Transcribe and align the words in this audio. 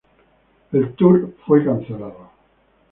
El 0.71 0.95
tour 0.95 1.35
fue 1.45 1.63
cancelado. 1.63 2.31